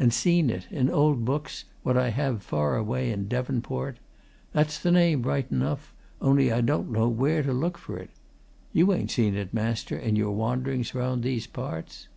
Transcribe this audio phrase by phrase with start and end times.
[0.00, 3.98] And seen it in old books, what I have far away in Devonport.
[4.52, 8.10] That's the name, right enough, only I don't know where to look for it.
[8.72, 12.08] You ain't seen it, master, in your wanderings round these parts?"